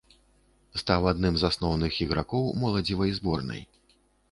Стаў 0.81 1.01
адным 1.11 1.37
з 1.41 1.51
асноўных 1.51 2.01
ігракоў 2.07 2.51
моладзевай 2.65 3.17
зборнай. 3.21 3.61